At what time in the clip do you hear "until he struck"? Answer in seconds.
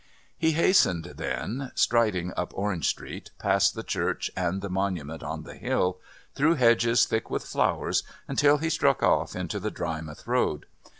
8.27-9.03